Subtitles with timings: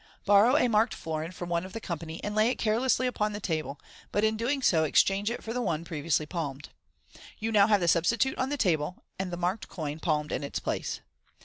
[0.25, 3.39] Borrow a marked florin from one of the company, and lay it carelessly upon the
[3.39, 3.79] table,
[4.11, 6.69] but in so doing exchange it for the one previously palmed
[7.37, 10.57] You now have the substitute on the table, and the marked coin palmed in its
[10.57, 11.01] place.